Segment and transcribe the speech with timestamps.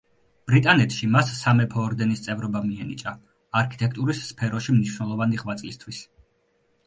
[0.51, 3.13] ბრიტანეთში მას სამეფო ორდენის წევრობა მიენიჭა
[3.63, 6.01] არქიტექტურის სფეროში მნიშვნელოვანი ღვაწლისთვის.